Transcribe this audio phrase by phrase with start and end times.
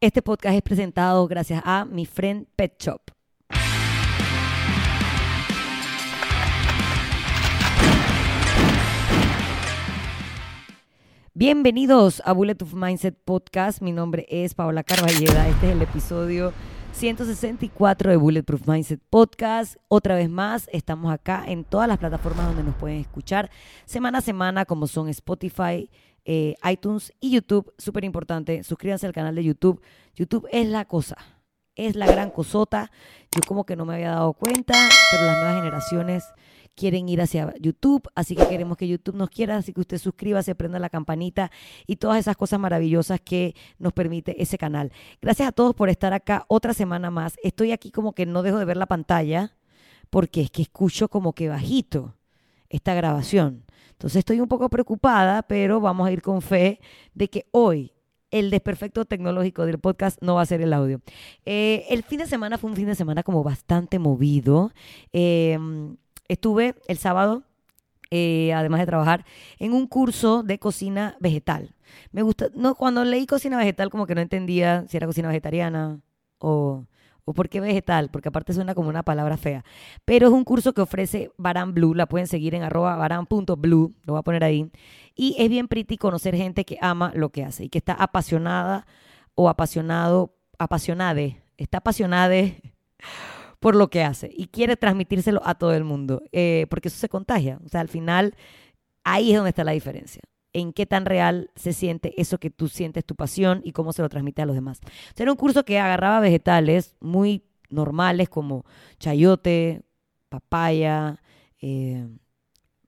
[0.00, 3.00] Este podcast es presentado gracias a mi friend Pet Shop.
[11.34, 13.82] Bienvenidos a Bulletproof Mindset Podcast.
[13.82, 15.48] Mi nombre es Paola Carballeda.
[15.48, 16.52] Este es el episodio
[16.92, 19.78] 164 de Bulletproof Mindset Podcast.
[19.88, 23.50] Otra vez más, estamos acá en todas las plataformas donde nos pueden escuchar
[23.84, 25.90] semana a semana, como son Spotify,
[26.30, 27.72] eh, iTunes y YouTube.
[27.78, 29.80] Súper importante, suscríbanse al canal de YouTube.
[30.14, 31.16] YouTube es la cosa,
[31.74, 32.92] es la gran cosota.
[33.34, 34.74] Yo como que no me había dado cuenta,
[35.10, 36.24] pero las nuevas generaciones
[36.74, 40.54] quieren ir hacia YouTube, así que queremos que YouTube nos quiera, así que usted suscríbase,
[40.54, 41.50] prenda la campanita
[41.86, 44.92] y todas esas cosas maravillosas que nos permite ese canal.
[45.22, 47.36] Gracias a todos por estar acá otra semana más.
[47.42, 49.56] Estoy aquí como que no dejo de ver la pantalla
[50.10, 52.17] porque es que escucho como que bajito
[52.70, 53.64] esta grabación.
[53.92, 56.80] Entonces estoy un poco preocupada, pero vamos a ir con fe
[57.14, 57.92] de que hoy
[58.30, 61.00] el desperfecto tecnológico del podcast no va a ser el audio.
[61.46, 64.72] Eh, el fin de semana fue un fin de semana como bastante movido.
[65.12, 65.58] Eh,
[66.28, 67.42] Estuve el sábado,
[68.10, 69.24] eh, además de trabajar,
[69.58, 71.74] en un curso de cocina vegetal.
[72.12, 76.00] Me gusta, no, cuando leí cocina vegetal como que no entendía si era cocina vegetariana
[76.38, 76.84] o,
[77.28, 79.62] o por qué vegetal, porque aparte suena como una palabra fea.
[80.06, 84.12] Pero es un curso que ofrece Baran Blue, la pueden seguir en arroba baran.blue, lo
[84.14, 84.70] voy a poner ahí.
[85.14, 88.86] Y es bien pretty conocer gente que ama lo que hace y que está apasionada
[89.34, 92.62] o apasionado, apasionade, está apasionade
[93.60, 97.10] por lo que hace y quiere transmitírselo a todo el mundo, eh, porque eso se
[97.10, 97.60] contagia.
[97.62, 98.36] O sea, al final,
[99.04, 100.22] ahí es donde está la diferencia.
[100.52, 104.02] En qué tan real se siente eso que tú sientes, tu pasión y cómo se
[104.02, 104.80] lo transmite a los demás.
[105.16, 108.64] era un curso que agarraba vegetales muy normales como
[108.98, 109.82] chayote,
[110.28, 111.20] papaya,
[111.60, 112.08] eh,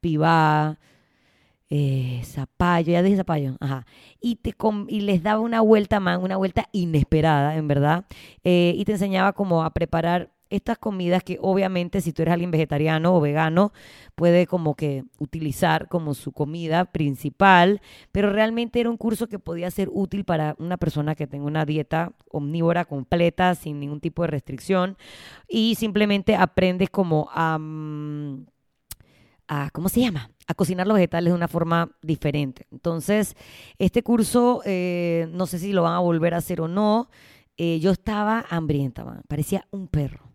[0.01, 0.79] pibá,
[1.69, 3.87] eh, zapallo, ya dije zapallo, ajá,
[4.21, 4.55] y, te
[4.89, 8.07] y les daba una vuelta, man, una vuelta inesperada, en verdad,
[8.43, 12.51] eh, y te enseñaba cómo a preparar estas comidas que obviamente si tú eres alguien
[12.51, 13.73] vegetariano o vegano
[14.15, 17.81] puede como que utilizar como su comida principal,
[18.13, 21.65] pero realmente era un curso que podía ser útil para una persona que tenga una
[21.65, 24.97] dieta omnívora completa sin ningún tipo de restricción
[25.49, 28.47] y simplemente aprendes como a, mm,
[29.73, 30.31] ¿cómo se llama?
[30.51, 32.67] a cocinar los vegetales de una forma diferente.
[32.73, 33.37] Entonces,
[33.79, 37.09] este curso, eh, no sé si lo van a volver a hacer o no.
[37.57, 40.30] Eh, yo estaba hambrienta, parecía un perro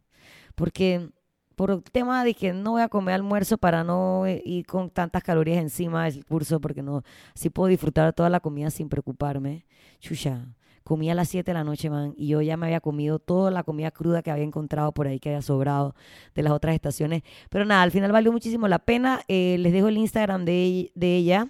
[0.55, 1.09] porque
[1.55, 5.23] por el tema de que no voy a comer almuerzo para no ir con tantas
[5.23, 9.65] calorías encima del curso, porque no, así puedo disfrutar toda la comida sin preocuparme.
[9.99, 10.45] Chucha,
[10.83, 13.51] comí a las 7 de la noche, man, y yo ya me había comido toda
[13.51, 15.95] la comida cruda que había encontrado por ahí que había sobrado
[16.35, 17.23] de las otras estaciones.
[17.49, 19.21] Pero nada, al final valió muchísimo la pena.
[19.27, 21.49] Eh, les dejo el Instagram de, de ella.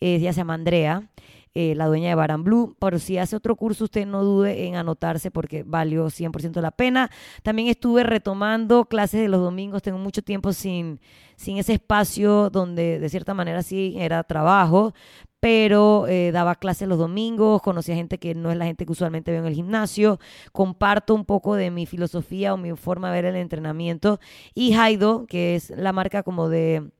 [0.00, 1.10] Eh, ella se llama Andrea.
[1.58, 2.76] Eh, la dueña de Baran Blue.
[2.78, 7.10] Pero si hace otro curso, usted no dude en anotarse porque valió 100% la pena.
[7.42, 9.80] También estuve retomando clases de los domingos.
[9.80, 11.00] Tengo mucho tiempo sin,
[11.34, 14.92] sin ese espacio donde de cierta manera sí era trabajo,
[15.40, 18.92] pero eh, daba clases los domingos, conocí a gente que no es la gente que
[18.92, 20.20] usualmente veo en el gimnasio,
[20.52, 24.20] comparto un poco de mi filosofía o mi forma de ver el entrenamiento
[24.54, 26.90] y Haido, que es la marca como de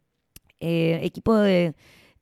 [0.60, 1.74] eh, equipo de,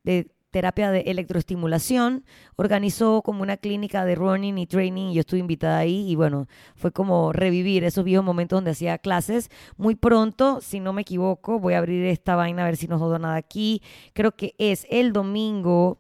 [0.03, 5.41] de terapia de electroestimulación, organizó como una clínica de running y training y yo estuve
[5.41, 9.51] invitada ahí y bueno, fue como revivir esos viejos momentos donde hacía clases.
[9.77, 13.01] Muy pronto, si no me equivoco, voy a abrir esta vaina a ver si no
[13.01, 13.83] jodo nada aquí.
[14.13, 15.99] Creo que es el domingo,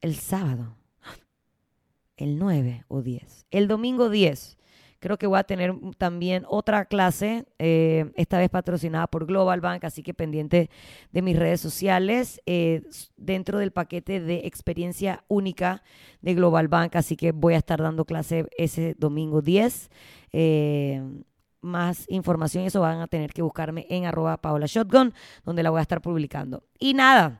[0.00, 0.76] el sábado,
[2.16, 3.46] el 9 o 10.
[3.52, 4.58] El domingo 10
[5.00, 9.84] Creo que voy a tener también otra clase, eh, esta vez patrocinada por Global Bank,
[9.84, 10.68] así que pendiente
[11.10, 12.82] de mis redes sociales, eh,
[13.16, 15.82] dentro del paquete de experiencia única
[16.20, 19.90] de Global Bank, así que voy a estar dando clase ese domingo 10.
[20.32, 21.02] Eh,
[21.62, 25.78] más información, eso van a tener que buscarme en arroba Paola Shotgun, donde la voy
[25.78, 26.64] a estar publicando.
[26.78, 27.38] Y nada,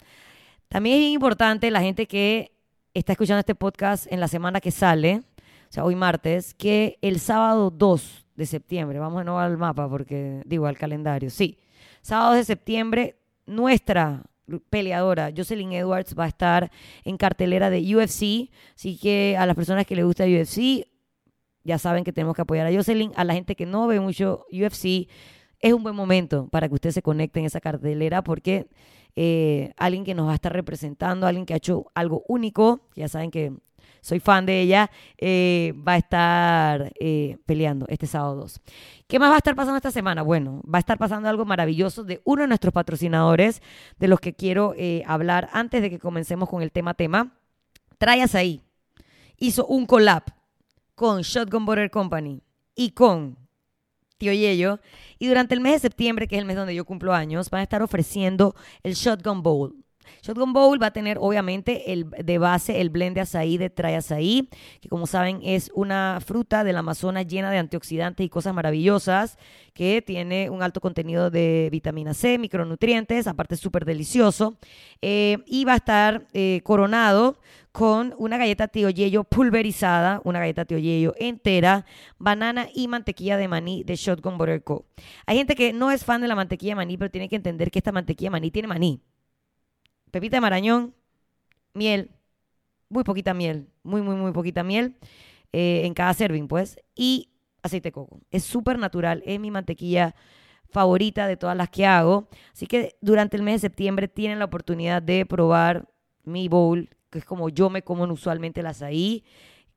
[0.69, 2.53] también es importante la gente que
[2.95, 5.23] está escuchando este podcast en la semana que sale,
[5.71, 9.89] o sea, hoy martes, que el sábado 2 de septiembre, vamos de nuevo al mapa
[9.89, 11.59] porque digo al calendario, sí,
[12.03, 14.25] sábado de septiembre, nuestra
[14.69, 16.73] peleadora Jocelyn Edwards va a estar
[17.05, 20.89] en cartelera de UFC, así que a las personas que les gusta UFC,
[21.63, 24.47] ya saben que tenemos que apoyar a Jocelyn, a la gente que no ve mucho
[24.51, 25.09] UFC,
[25.61, 28.67] es un buen momento para que usted se conecte en esa cartelera porque
[29.15, 33.07] eh, alguien que nos va a estar representando, alguien que ha hecho algo único, ya
[33.07, 33.53] saben que
[34.01, 38.61] soy fan de ella, eh, va a estar eh, peleando este sábado 2.
[39.07, 40.23] ¿Qué más va a estar pasando esta semana?
[40.23, 43.63] Bueno, va a estar pasando algo maravilloso de uno de nuestros patrocinadores,
[43.99, 47.33] de los que quiero eh, hablar antes de que comencemos con el tema tema.
[47.99, 48.63] Trayas ahí.
[49.37, 50.23] Hizo un collab
[50.95, 52.43] con Shotgun Butter Company
[52.75, 53.37] y con
[54.19, 54.81] Tío Yello.
[55.19, 57.61] Y durante el mes de septiembre, que es el mes donde yo cumplo años, van
[57.61, 59.75] a estar ofreciendo el Shotgun Bowl.
[60.23, 63.97] Shotgun Bowl va a tener obviamente el, de base el blend de azaí de Trae
[63.97, 64.49] Azaí,
[64.81, 69.39] que como saben es una fruta del Amazonas llena de antioxidantes y cosas maravillosas,
[69.75, 74.57] que tiene un alto contenido de vitamina C, micronutrientes, aparte es súper delicioso.
[75.01, 77.39] Eh, y va a estar eh, coronado
[77.73, 81.87] con una galleta tío Yello pulverizada, una galleta tío Yello entera,
[82.19, 84.87] banana y mantequilla de maní de Shotgun Butter Co.
[85.27, 87.71] Hay gente que no es fan de la mantequilla de maní, pero tiene que entender
[87.71, 89.01] que esta mantequilla de maní tiene maní
[90.11, 90.95] pepita de marañón,
[91.75, 92.11] miel,
[92.89, 94.97] muy poquita miel, muy, muy, muy poquita miel
[95.53, 97.31] eh, en cada serving, pues, y
[97.63, 98.21] aceite de coco.
[98.31, 100.15] Es súper natural, es mi mantequilla
[100.71, 102.29] favorita de todas las que hago.
[102.53, 105.89] Así que durante el mes de septiembre tienen la oportunidad de probar
[106.25, 109.25] mi bowl, que es como yo me como usualmente las ahí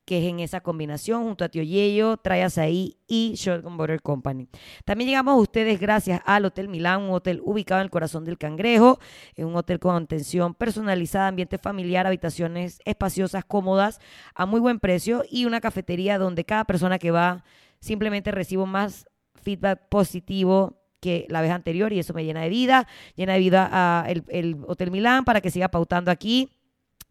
[0.06, 4.48] que es en esa combinación junto a Tío Yello, Trae ahí y Shotgun Butter Company.
[4.86, 8.38] También llegamos a ustedes gracias al Hotel Milán, un hotel ubicado en el corazón del
[8.38, 9.00] Cangrejo,
[9.36, 14.00] en un hotel con atención personalizada, ambiente familiar, habitaciones espaciosas, cómodas,
[14.36, 17.44] a muy buen precio y una cafetería donde cada persona que va
[17.80, 22.88] simplemente recibo más feedback positivo que la vez anterior y eso me llena de vida,
[23.16, 26.50] llena de vida a el, el Hotel Milán para que siga pautando aquí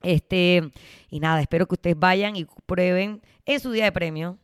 [0.02, 0.72] este,
[1.10, 4.38] y nada, espero que ustedes vayan y prueben en su día de premio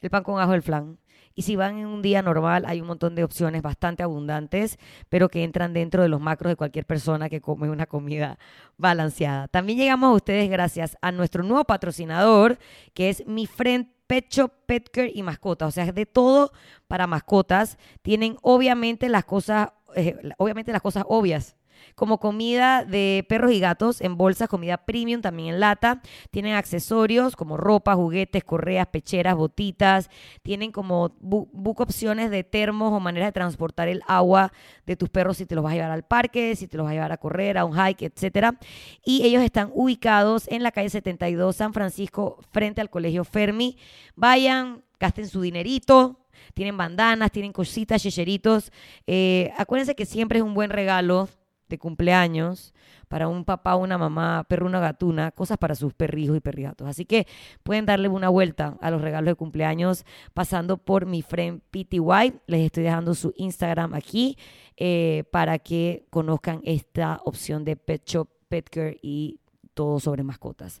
[0.00, 0.98] el pan con ajo del flan.
[1.34, 4.78] Y si van en un día normal, hay un montón de opciones bastante abundantes,
[5.08, 8.38] pero que entran dentro de los macros de cualquier persona que come una comida
[8.76, 9.48] balanceada.
[9.48, 12.58] También llegamos a ustedes gracias a nuestro nuevo patrocinador,
[12.94, 15.68] que es Mi Friend Pecho, Petcare y Mascotas.
[15.68, 16.52] O sea, es de todo
[16.88, 17.78] para mascotas.
[18.02, 21.56] Tienen obviamente las cosas, eh, obviamente las cosas obvias
[21.94, 26.02] como comida de perros y gatos en bolsas, comida premium también en lata.
[26.30, 30.10] Tienen accesorios como ropa, juguetes, correas, pecheras, botitas.
[30.42, 34.52] Tienen como book opciones de termos o maneras de transportar el agua
[34.86, 36.92] de tus perros si te los vas a llevar al parque, si te los vas
[36.92, 38.58] a llevar a correr, a un hike, etcétera.
[39.04, 43.76] Y ellos están ubicados en la calle 72 San Francisco frente al Colegio Fermi.
[44.16, 48.72] Vayan, gasten su dinerito, tienen bandanas, tienen cositas, checheritos.
[49.06, 51.28] Eh, acuérdense que siempre es un buen regalo
[51.70, 52.74] de cumpleaños
[53.08, 56.86] para un papá, una mamá, perro, una gatuna, cosas para sus perrijos y perrigatos.
[56.86, 57.26] Así que
[57.62, 62.40] pueden darle una vuelta a los regalos de cumpleaños pasando por mi friend PTY.
[62.46, 64.36] Les estoy dejando su Instagram aquí
[64.76, 69.40] eh, para que conozcan esta opción de Pet Shop, Petcare y
[69.72, 70.80] todo sobre mascotas.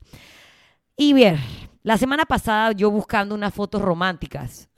[0.96, 1.38] Y bien,
[1.82, 4.68] la semana pasada yo buscando unas fotos románticas.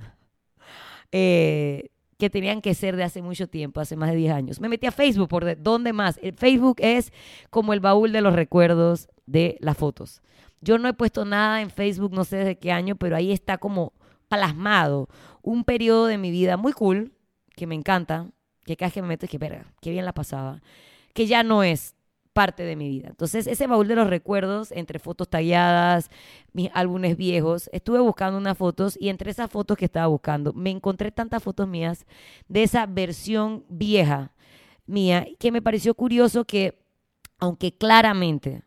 [1.11, 4.61] Eh, que tenían que ser de hace mucho tiempo, hace más de 10 años.
[4.61, 6.19] Me metí a Facebook, ¿por de, dónde más?
[6.23, 7.12] El Facebook es
[7.50, 10.23] como el baúl de los recuerdos de las fotos.
[10.61, 13.59] Yo no he puesto nada en Facebook, no sé desde qué año, pero ahí está
[13.59, 13.93] como
[14.29, 15.09] plasmado
[15.43, 17.12] un periodo de mi vida muy cool,
[17.56, 18.29] que me encanta,
[18.65, 20.62] que cada vez que me meto es que, verga, qué bien la pasaba,
[21.12, 21.97] que ya no es
[22.32, 23.08] parte de mi vida.
[23.08, 26.11] Entonces, ese baúl de los recuerdos, entre fotos talladas,
[26.52, 30.70] mis álbumes viejos, estuve buscando unas fotos y entre esas fotos que estaba buscando, me
[30.70, 32.06] encontré tantas fotos mías
[32.49, 34.32] de esa versión vieja
[34.87, 36.82] mía que me pareció curioso que,
[37.38, 38.62] aunque claramente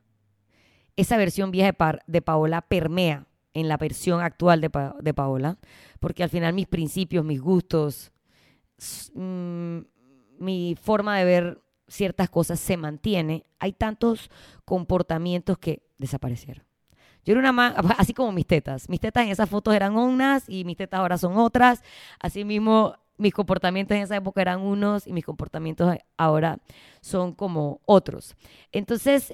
[0.95, 1.75] esa versión vieja
[2.07, 5.57] de, Paola permea en la versión actual de, Paola,
[5.99, 8.11] porque al final mis principios, mis gustos,
[9.13, 9.79] mm,
[10.39, 14.29] mi forma de ver ciertas cosas se mantiene, hay tantos
[14.65, 16.65] comportamientos que desaparecieron.
[17.23, 18.89] Yo era una más, así como mis tetas.
[18.89, 21.83] Mis tetas en esas fotos eran unas y mis tetas ahora son otras.
[22.19, 26.59] Así mismo, mis comportamientos en esa época eran unos y mis comportamientos ahora
[27.01, 28.35] son como otros.
[28.71, 29.33] Entonces,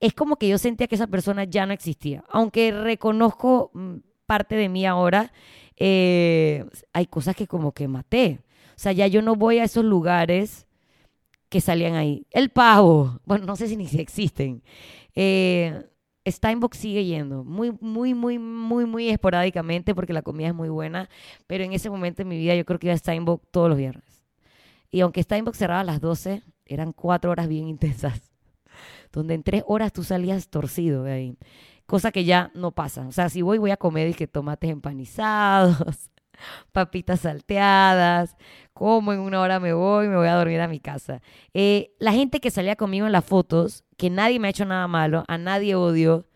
[0.00, 2.24] es como que yo sentía que esa persona ya no existía.
[2.28, 3.96] Aunque reconozco mm,
[4.26, 5.32] parte de mí ahora,
[5.76, 8.40] eh, hay cosas que como que maté.
[8.70, 10.66] O sea, ya yo no voy a esos lugares
[11.52, 12.26] que salían ahí.
[12.30, 14.62] El pavo, bueno, no sé si ni si existen.
[15.14, 15.84] Eh,
[16.26, 21.10] Steinbock sigue yendo, muy, muy, muy, muy, muy esporádicamente porque la comida es muy buena,
[21.46, 23.76] pero en ese momento en mi vida yo creo que iba a Steinbock todos los
[23.76, 24.24] viernes.
[24.90, 28.32] Y aunque Steinbock cerraba a las 12, eran cuatro horas bien intensas,
[29.12, 31.38] donde en tres horas tú salías torcido de ahí,
[31.84, 33.06] cosa que ya no pasa.
[33.06, 36.10] O sea, si voy, voy a comer y que tomates empanizados,
[36.72, 38.36] papitas salteadas,
[38.82, 41.22] como en una hora me voy, me voy a dormir a mi casa.
[41.54, 44.88] Eh, la gente que salía conmigo en las fotos, que nadie me ha hecho nada
[44.88, 46.26] malo, a nadie odio,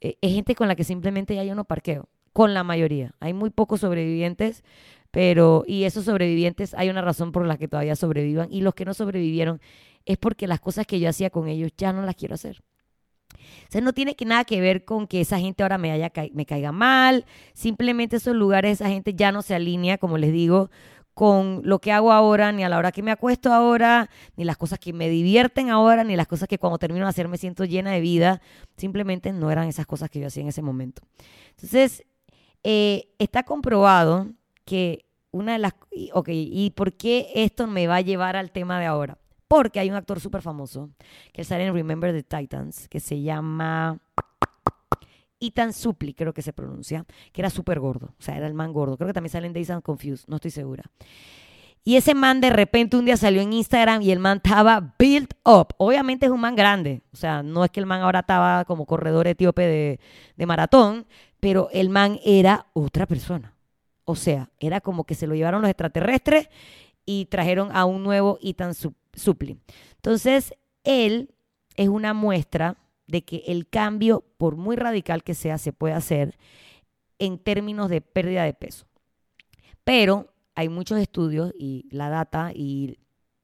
[0.00, 3.16] eh, es gente con la que simplemente ya yo no parqueo, con la mayoría.
[3.18, 4.62] Hay muy pocos sobrevivientes,
[5.10, 8.84] pero, y esos sobrevivientes hay una razón por la que todavía sobrevivan, y los que
[8.84, 9.60] no sobrevivieron
[10.06, 12.62] es porque las cosas que yo hacía con ellos ya no las quiero hacer.
[13.68, 16.46] sea, no tiene que nada que ver con que esa gente ahora me, haya me
[16.46, 17.26] caiga mal.
[17.52, 20.70] Simplemente esos lugares, esa gente ya no se alinea, como les digo,
[21.14, 24.56] con lo que hago ahora, ni a la hora que me acuesto ahora, ni las
[24.56, 27.64] cosas que me divierten ahora, ni las cosas que cuando termino de hacer me siento
[27.64, 28.40] llena de vida.
[28.76, 31.02] Simplemente no eran esas cosas que yo hacía en ese momento.
[31.50, 32.04] Entonces,
[32.62, 34.28] eh, está comprobado
[34.64, 35.74] que una de las...
[36.12, 39.18] Ok, ¿y por qué esto me va a llevar al tema de ahora?
[39.48, 40.90] Porque hay un actor súper famoso
[41.32, 43.98] que sale en Remember the Titans, que se llama
[45.40, 48.72] Ethan Supli, creo que se pronuncia, que era súper gordo, o sea, era el man
[48.72, 48.96] gordo.
[48.96, 50.84] Creo que también sale en Days and Confused, no estoy segura.
[51.82, 55.32] Y ese man de repente un día salió en Instagram y el man estaba built
[55.44, 55.68] up.
[55.78, 58.84] Obviamente es un man grande, o sea, no es que el man ahora estaba como
[58.84, 60.00] corredor etíope de,
[60.36, 61.06] de maratón,
[61.40, 63.54] pero el man era otra persona.
[64.04, 66.48] O sea, era como que se lo llevaron los extraterrestres
[67.06, 68.38] y trajeron a un nuevo
[68.72, 69.58] Supli Supli.
[69.96, 70.54] Entonces,
[70.84, 71.34] él
[71.76, 72.76] es una muestra
[73.10, 76.38] de que el cambio, por muy radical que sea, se puede hacer
[77.18, 78.86] en términos de pérdida de peso.
[79.84, 82.98] Pero hay muchos estudios y la data y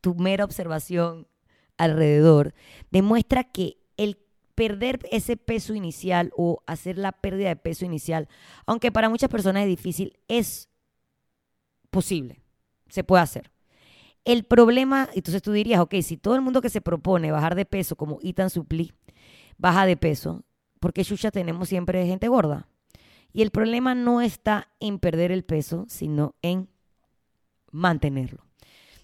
[0.01, 1.29] tu mera observación
[1.77, 2.55] alrededor
[2.91, 4.19] demuestra que el
[4.55, 8.29] perder ese peso inicial o hacer la pérdida de peso inicial,
[8.67, 10.69] aunque para muchas personas es difícil, es
[11.91, 12.43] posible,
[12.89, 13.52] se puede hacer.
[14.25, 17.65] El problema, entonces tú dirías, ok, si todo el mundo que se propone bajar de
[17.65, 18.93] peso, como Ethan Supli,
[19.59, 20.45] baja de peso,
[20.79, 22.69] ¿por qué tenemos siempre gente gorda?
[23.33, 26.69] Y el problema no está en perder el peso, sino en
[27.71, 28.45] mantenerlo.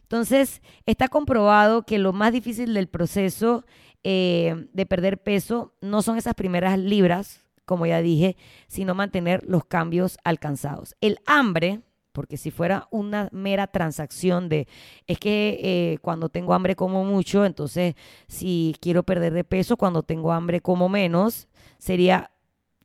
[0.03, 3.65] Entonces, está comprobado que lo más difícil del proceso
[4.05, 8.37] eh, de perder peso no son esas primeras libras, como ya dije,
[8.69, 10.95] sino mantener los cambios alcanzados.
[11.01, 11.83] El hambre
[12.19, 14.67] porque si fuera una mera transacción de,
[15.07, 17.95] es que eh, cuando tengo hambre como mucho, entonces
[18.27, 21.47] si quiero perder de peso, cuando tengo hambre como menos,
[21.79, 22.33] sería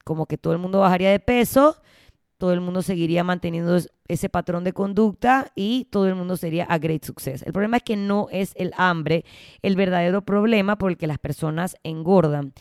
[0.03, 1.81] como que todo el mundo bajaría de peso,
[2.37, 3.75] todo el mundo seguiría manteniendo
[4.07, 7.41] ese patrón de conducta y todo el mundo sería a great success.
[7.41, 9.25] El problema es que no es el hambre
[9.63, 12.53] el verdadero problema por el que las personas engordan.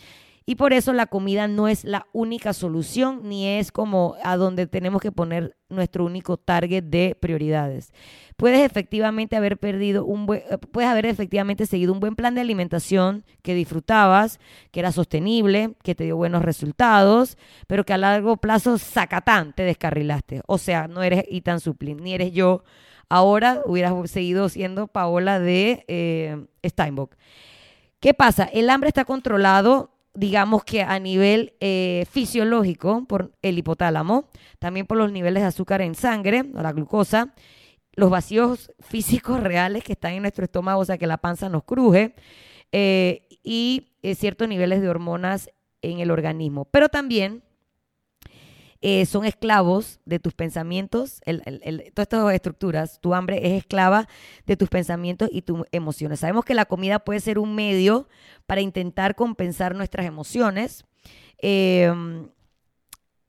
[0.44, 4.66] Y por eso la comida no es la única solución ni es como a donde
[4.66, 7.92] tenemos que poner nuestro único target de prioridades.
[8.36, 12.40] Puedes efectivamente haber perdido un buen, eh, puedes haber efectivamente seguido un buen plan de
[12.40, 18.36] alimentación que disfrutabas, que era sostenible, que te dio buenos resultados, pero que a largo
[18.36, 20.42] plazo, sacatán, te descarrilaste.
[20.46, 22.64] O sea, no eres Itan Suplin, ni eres yo.
[23.08, 27.14] Ahora hubieras seguido siendo Paola de eh, Steinbock.
[28.00, 28.44] ¿Qué pasa?
[28.44, 34.28] El hambre está controlado digamos que a nivel eh, fisiológico por el hipotálamo,
[34.58, 37.34] también por los niveles de azúcar en sangre, la glucosa,
[37.94, 41.64] los vacíos físicos reales que están en nuestro estómago, o sea que la panza nos
[41.64, 42.14] cruje,
[42.72, 45.50] eh, y eh, ciertos niveles de hormonas
[45.82, 46.64] en el organismo.
[46.66, 47.42] Pero también
[48.84, 51.20] eh, son esclavos de tus pensamientos,
[51.94, 54.08] todas estas estructuras, tu hambre es esclava
[54.44, 56.18] de tus pensamientos y tus emociones.
[56.18, 58.08] Sabemos que la comida puede ser un medio
[58.44, 60.84] para intentar compensar nuestras emociones.
[61.38, 62.28] Em,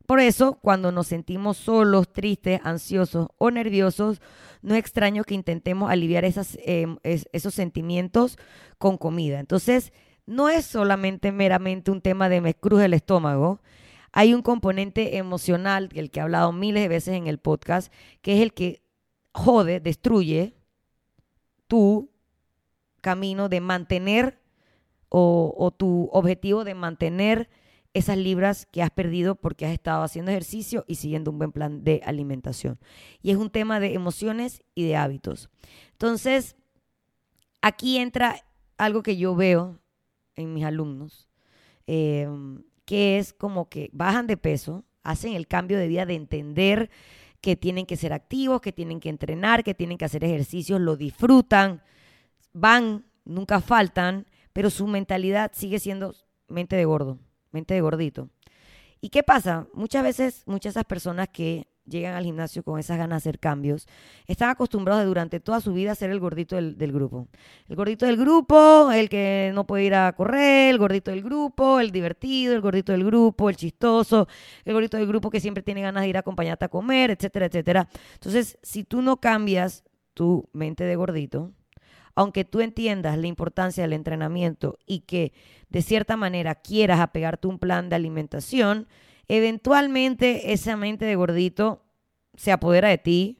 [0.07, 4.22] por eso, cuando nos sentimos solos, tristes, ansiosos o nerviosos,
[4.63, 8.39] no es extraño que intentemos aliviar em, esos sentimientos
[8.79, 9.39] con comida.
[9.39, 9.93] Entonces,
[10.25, 13.62] no es solamente meramente un tema de me cruje el estómago,
[14.13, 17.91] hay un componente emocional, el que he hablado miles de veces en el podcast,
[18.22, 18.84] que es el que
[19.34, 20.55] jode, destruye
[21.67, 22.12] tu
[23.01, 24.39] camino de mantener
[25.10, 27.50] o, tu objetivo de mantener
[27.93, 31.84] esas libras que has perdido porque has estado haciendo ejercicio y siguiendo un buen plan
[31.84, 32.79] de alimentación.
[33.22, 35.50] Y es un tema de emociones y de hábitos.
[35.91, 36.55] Entonces,
[37.62, 38.43] aquí entra
[38.77, 39.79] algo que yo veo
[40.36, 41.29] en mis alumnos.
[41.86, 42.27] Eh,
[42.86, 46.90] que es como que bajan de peso, hacen el cambio de vida de entender
[47.42, 50.96] que tienen que ser activos, que tienen que entrenar, que tienen que hacer ejercicios, lo
[50.96, 51.84] disfrutan,
[52.54, 56.16] van, nunca faltan, pero su mentalidad sigue siendo
[56.48, 57.20] mente de gordo,
[57.52, 58.30] mente de gordito.
[59.02, 59.68] ¿Y qué pasa?
[59.74, 63.40] Muchas veces, muchas de esas personas que llegan al gimnasio con esas ganas de hacer
[63.40, 63.88] cambios,
[64.28, 67.28] están acostumbrados durante toda su vida a ser el gordito del, grupo.
[67.68, 71.80] El gordito del grupo, el que no puede ir a correr, el gordito del grupo,
[71.80, 74.28] el divertido, el gordito del grupo, el chistoso,
[74.66, 77.48] el gordito del grupo que siempre tiene ganas de ir a acompañarte a comer, etcétera,
[77.48, 77.90] etcétera.
[78.13, 81.52] Entonces, si tú no cambias tu mente de gordito,
[82.16, 85.34] aunque tú entiendas la importancia del entrenamiento y que
[85.70, 88.88] de cierta manera quieras apegarte un plan de alimentación,
[89.27, 91.84] eventualmente esa mente de gordito
[92.36, 93.39] se apodera de ti,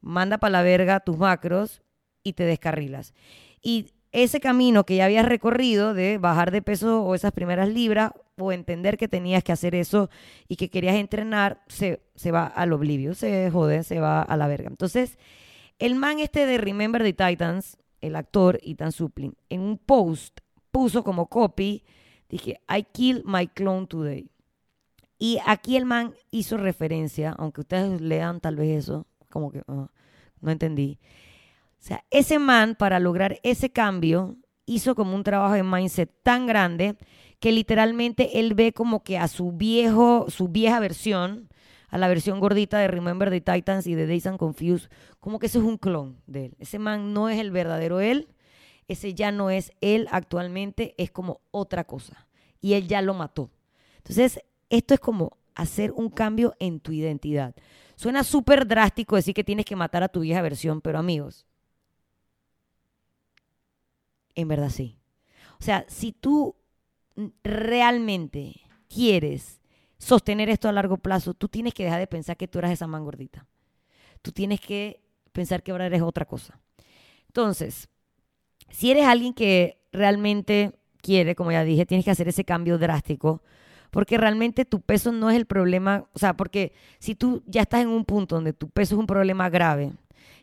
[0.00, 1.82] manda para la verga tus macros
[2.22, 3.14] y te descarrilas.
[3.62, 8.12] Y ese camino que ya habías recorrido de bajar de peso o esas primeras libras
[8.38, 10.10] o entender que tenías que hacer eso
[10.48, 14.46] y que querías entrenar, se, se va al oblivio, se jode, se va a la
[14.46, 14.68] verga.
[14.68, 15.18] Entonces,
[15.78, 20.40] el man este de Remember the Titans, el actor Ethan Supplin, en un post
[20.70, 21.84] puso como copy,
[22.28, 24.30] dije, I killed my clone today.
[25.18, 29.88] Y aquí el man hizo referencia, aunque ustedes lean tal vez eso, como que ah,
[30.40, 30.98] no entendí.
[31.80, 36.46] O sea, ese man para lograr ese cambio hizo como un trabajo de mindset tan
[36.46, 36.96] grande
[37.40, 41.48] que literalmente él ve como que a su viejo, su vieja versión,
[41.88, 45.46] a la versión gordita de Remember the Titans y de Days and Confused, como que
[45.46, 46.56] eso es un clon de él.
[46.58, 48.28] Ese man no es el verdadero él,
[48.88, 52.26] ese ya no es él actualmente, es como otra cosa.
[52.60, 53.50] Y él ya lo mató.
[53.98, 57.54] Entonces, esto es como hacer un cambio en tu identidad.
[57.96, 61.46] Suena súper drástico decir que tienes que matar a tu vieja versión, pero amigos,
[64.34, 64.98] en verdad sí.
[65.58, 66.56] O sea, si tú
[67.42, 69.60] realmente quieres
[69.98, 72.86] sostener esto a largo plazo, tú tienes que dejar de pensar que tú eras esa
[72.86, 73.46] man gordita.
[74.20, 76.60] Tú tienes que pensar que ahora eres otra cosa.
[77.28, 77.88] Entonces,
[78.70, 83.42] si eres alguien que realmente quiere, como ya dije, tienes que hacer ese cambio drástico,
[83.90, 87.82] porque realmente tu peso no es el problema, o sea, porque si tú ya estás
[87.82, 89.92] en un punto donde tu peso es un problema grave,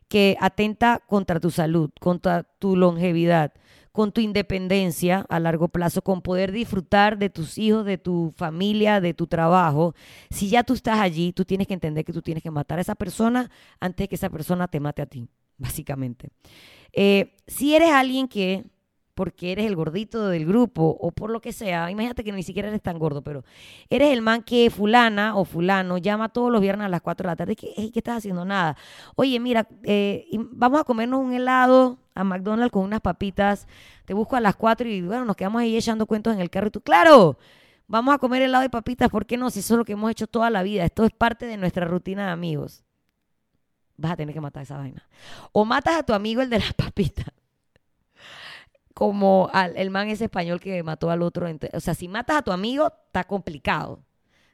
[0.08, 3.54] que atenta contra tu salud, contra tu longevidad,
[3.92, 9.00] con tu independencia a largo plazo, con poder disfrutar de tus hijos, de tu familia,
[9.00, 9.94] de tu trabajo.
[10.32, 12.82] Si ya tú estás allí, tú tienes que entender que tú tienes que matar a
[12.82, 16.30] esa persona antes de que esa persona te mate a ti, básicamente.
[16.92, 18.66] Eh, si eres alguien que
[19.15, 22.70] porque eres el gordito del grupo o por lo que sea, imagínate que ni siquiera
[22.70, 23.43] eres tan gordo, pero
[23.89, 27.32] eres el man que fulana o fulano llama todos los viernes a las 4 de
[27.32, 28.43] la tarde, ¿qué, ¿qué estás haciendo?
[28.43, 28.75] Nada.
[29.15, 33.67] Oye, mira, eh, vamos a comernos un helado a McDonald's con unas papitas,
[34.05, 36.67] te busco a las 4 y bueno, nos quedamos ahí echando cuentos en el carro
[36.67, 37.38] y tú, claro,
[37.88, 39.50] vamos a comer helado de papitas, ¿por qué no?
[39.51, 41.86] Si eso es lo que hemos hecho toda la vida, esto es parte de nuestra
[41.86, 42.84] rutina de amigos.
[43.95, 45.08] Vas a tener que matar esa vaina.
[45.52, 47.28] O matas a tu amigo el de las papitas
[48.93, 51.47] como al, el man ese español que mató al otro.
[51.73, 54.03] O sea, si matas a tu amigo, está complicado.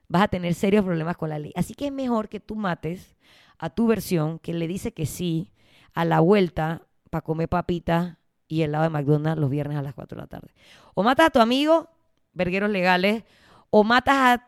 [0.08, 1.52] Vas a tener serios problemas con la ley.
[1.56, 3.16] Así que es mejor que tú mates
[3.58, 5.52] a tu versión que le dice que sí
[5.94, 10.16] a la vuelta para comer papitas y helado de McDonald's los viernes a las 4
[10.16, 10.54] de la tarde.
[10.96, 11.90] O matas a tu amigo,
[12.34, 13.24] vergueros legales,
[13.70, 14.48] o matas a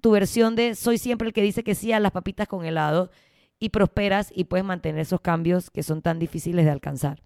[0.00, 3.10] tu versión de soy siempre el que dice que sí a las papitas con helado
[3.58, 7.22] y prosperas y puedes mantener esos cambios que son tan difíciles de alcanzar.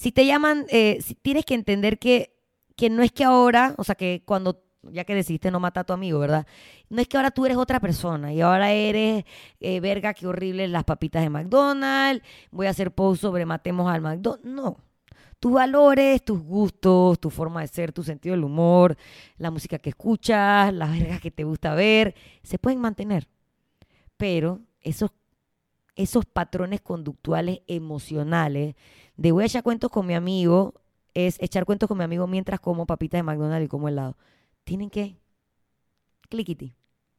[0.00, 2.34] Si te llaman, eh, si tienes que entender que,
[2.74, 5.84] que no es que ahora, o sea, que cuando ya que decidiste no matar a
[5.84, 6.46] tu amigo, ¿verdad?
[6.88, 9.24] No es que ahora tú eres otra persona y ahora eres,
[9.60, 14.00] eh, verga, qué horrible las papitas de McDonald's, voy a hacer post sobre matemos al
[14.00, 14.46] McDonald's.
[14.46, 14.78] No.
[15.38, 18.96] Tus valores, tus gustos, tu forma de ser, tu sentido del humor,
[19.36, 23.28] la música que escuchas, las vergas que te gusta ver, se pueden mantener.
[24.16, 25.10] Pero esos,
[25.94, 28.76] esos patrones conductuales emocionales
[29.20, 30.72] de voy a echar cuentos con mi amigo
[31.12, 34.16] es echar cuentos con mi amigo mientras como papitas de McDonald's y como helado.
[34.64, 35.18] Tienen que,
[36.30, 36.74] clickity,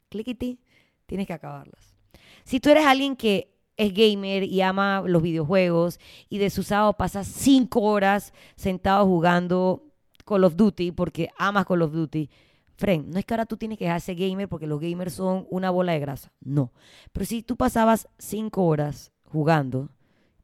[0.10, 0.60] clickity,
[1.06, 1.96] tienes que acabarlas.
[2.44, 6.98] Si tú eres alguien que es gamer y ama los videojuegos y de su sábado
[7.24, 9.84] cinco horas sentado jugando
[10.26, 12.32] Call of Duty porque amas Call of Duty,
[12.78, 15.70] friend, no es que ahora tú tienes que dejarse gamer porque los gamers son una
[15.70, 16.32] bola de grasa.
[16.40, 16.72] No.
[17.12, 19.90] Pero si tú pasabas cinco horas jugando,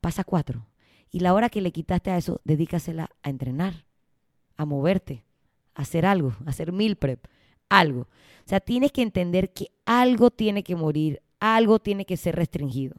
[0.02, 0.67] pasa cuatro.
[1.12, 3.86] Y la hora que le quitaste a eso, dedícasela a entrenar,
[4.56, 5.24] a moverte,
[5.74, 7.26] a hacer algo, a hacer meal prep,
[7.70, 8.02] algo.
[8.02, 12.96] O sea, tienes que entender que algo tiene que morir, algo tiene que ser restringido.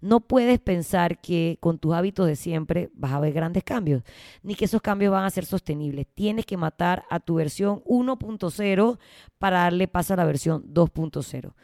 [0.00, 4.02] No puedes pensar que con tus hábitos de siempre vas a ver grandes cambios,
[4.42, 6.06] ni que esos cambios van a ser sostenibles.
[6.14, 8.98] Tienes que matar a tu versión 1.0
[9.38, 11.54] para darle paso a la versión 2.0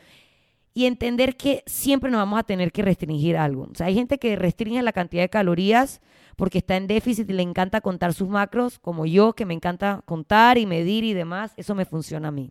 [0.72, 3.68] y entender que siempre nos vamos a tener que restringir algo.
[3.70, 6.00] O sea, hay gente que restringe la cantidad de calorías
[6.36, 10.02] porque está en déficit y le encanta contar sus macros, como yo, que me encanta
[10.06, 12.50] contar y medir y demás, eso me funciona a mí.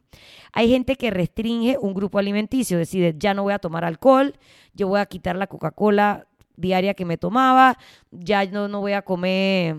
[0.54, 4.36] Hay gente que restringe un grupo alimenticio, decide, ya no voy a tomar alcohol,
[4.74, 7.78] yo voy a quitar la Coca-Cola diaria que me tomaba,
[8.12, 9.78] ya no, no voy a comer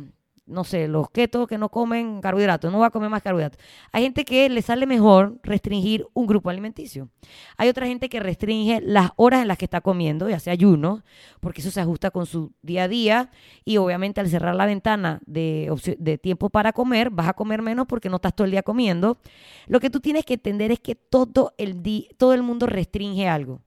[0.50, 3.60] no sé, los ketos que no comen carbohidratos, no va a comer más carbohidratos.
[3.92, 7.08] Hay gente que le sale mejor restringir un grupo alimenticio.
[7.56, 11.02] Hay otra gente que restringe las horas en las que está comiendo, ya sea ayuno,
[11.40, 13.30] porque eso se ajusta con su día a día
[13.64, 17.86] y obviamente al cerrar la ventana de, de tiempo para comer, vas a comer menos
[17.86, 19.18] porque no estás todo el día comiendo.
[19.66, 21.82] Lo que tú tienes que entender es que todo el,
[22.16, 23.60] todo el mundo restringe algo.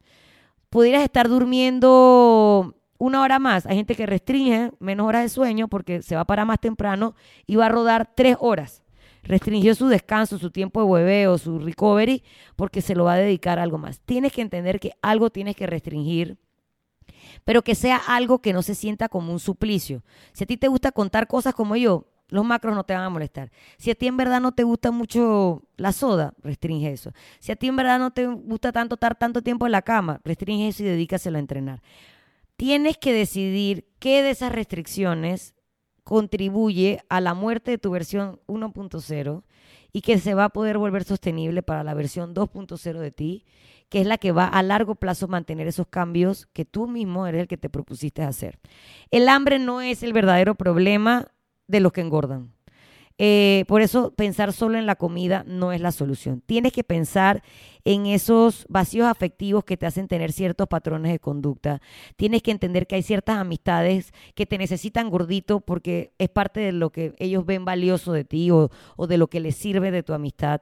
[0.69, 3.65] Pudieras estar durmiendo una hora más.
[3.65, 7.15] Hay gente que restringe menos horas de sueño porque se va a parar más temprano
[7.45, 8.81] y va a rodar tres horas.
[9.23, 12.23] Restringió su descanso, su tiempo de hueveo, su recovery,
[12.55, 13.99] porque se lo va a dedicar a algo más.
[14.01, 16.37] Tienes que entender que algo tienes que restringir
[17.45, 20.03] pero que sea algo que no se sienta como un suplicio.
[20.31, 23.09] Si a ti te gusta contar cosas como yo, los macros no te van a
[23.09, 23.51] molestar.
[23.77, 27.11] Si a ti en verdad no te gusta mucho la soda, restringe eso.
[27.39, 30.19] Si a ti en verdad no te gusta tanto estar tanto tiempo en la cama,
[30.23, 31.81] restringe eso y dedícaselo a entrenar.
[32.63, 35.53] Tienes que decidir qué de esas restricciones
[36.05, 39.43] contribuye a la muerte de tu versión 1.0
[39.91, 43.45] y que se va a poder volver sostenible para la versión 2.0 de ti
[43.89, 47.41] que es la que va a largo plazo mantener esos cambios que tú mismo eres
[47.41, 48.59] el que te propusiste hacer.
[49.11, 51.33] El hambre no es el verdadero problema
[51.67, 52.53] de los que engordan.
[53.19, 56.41] Eh, por eso pensar solo en la comida no es la solución.
[56.45, 57.43] Tienes que pensar
[57.85, 61.81] en esos vacíos afectivos que te hacen tener ciertos patrones de conducta.
[62.15, 66.71] Tienes que entender que hay ciertas amistades que te necesitan gordito porque es parte de
[66.71, 68.69] lo que ellos ven valioso de ti o,
[69.07, 70.61] de lo que les sirve de tu amistad.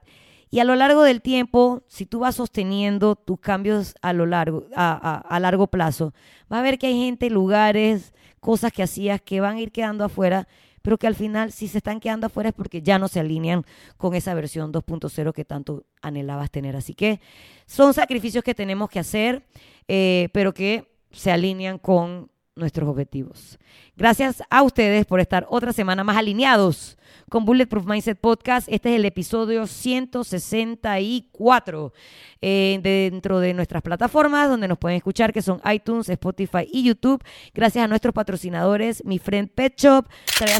[0.50, 4.66] Y a lo largo del tiempo, si tú vas sosteniendo tus cambios a lo largo,
[4.76, 6.12] a, largo plazo,
[6.52, 10.04] va a ver que hay gente, lugares, cosas que hacías que van a ir quedando
[10.04, 10.46] afuera,
[10.82, 13.64] pero que al final si se están quedando afuera es porque ya no se alinean
[13.96, 16.76] con esa versión 2.0 que tanto anhelabas tener.
[16.76, 17.20] Así que
[17.66, 19.44] son sacrificios que tenemos que hacer,
[19.88, 23.58] eh, pero que se alinean con nuestros objetivos.
[23.96, 26.98] Gracias a ustedes por estar otra semana más alineados
[27.30, 28.68] con Bulletproof Mindset Podcast.
[28.70, 31.94] Este es el episodio 164
[32.42, 37.24] eh, dentro de nuestras plataformas donde nos pueden escuchar, que son iTunes, Spotify y YouTube.
[37.54, 40.06] Gracias a nuestros patrocinadores, mi friend Pet Shop,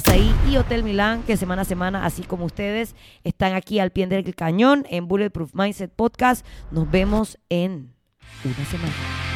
[0.06, 4.06] ahí y Hotel Milán, que semana a semana, así como ustedes, están aquí al pie
[4.06, 6.46] del cañón en Bulletproof Mindset Podcast.
[6.70, 7.92] Nos vemos en
[8.44, 9.31] una semana.